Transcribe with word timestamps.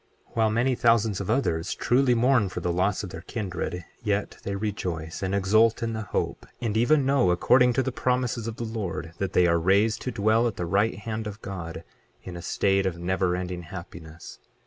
28:12 0.29 0.35
While 0.35 0.49
many 0.49 0.73
thousands 0.73 1.21
of 1.21 1.29
others 1.29 1.75
truly 1.75 2.15
mourn 2.15 2.49
for 2.49 2.59
the 2.59 2.71
loss 2.71 3.03
of 3.03 3.11
their 3.11 3.21
kindred, 3.21 3.85
yet 4.01 4.37
they 4.41 4.55
rejoice 4.55 5.21
and 5.21 5.35
exult 5.35 5.83
in 5.83 5.93
the 5.93 6.01
hope, 6.01 6.47
and 6.59 6.75
even 6.75 7.05
know, 7.05 7.29
according 7.29 7.73
to 7.73 7.83
the 7.83 7.91
promises 7.91 8.47
of 8.47 8.55
the 8.55 8.63
Lord, 8.63 9.13
that 9.19 9.33
they 9.33 9.45
are 9.45 9.59
raised 9.59 10.01
to 10.01 10.11
dwell 10.11 10.47
at 10.47 10.55
the 10.55 10.65
right 10.65 10.97
hand 10.97 11.27
of 11.27 11.39
God, 11.43 11.83
in 12.23 12.35
a 12.35 12.41
state 12.41 12.87
of 12.87 12.97
never 12.97 13.35
ending 13.35 13.61
happiness. 13.61 14.39